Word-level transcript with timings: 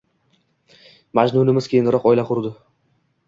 Majnunimiz 1.19 1.69
keyinroq 1.73 2.07
oila 2.13 2.23
qurdi. 2.31 2.53